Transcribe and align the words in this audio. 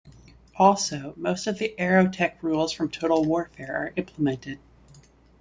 Also, 0.55 1.13
most 1.15 1.45
of 1.45 1.59
the 1.59 1.75
"AeroTech" 1.77 2.41
rules 2.41 2.71
from 2.71 2.89
"Total 2.89 3.23
Warfare" 3.23 3.75
are 3.77 3.93
implemented. 3.95 4.57